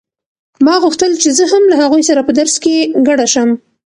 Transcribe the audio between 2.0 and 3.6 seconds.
سره په درس کې ګډه شم.